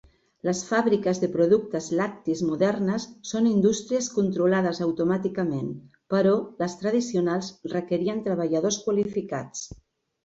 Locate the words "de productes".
1.23-1.89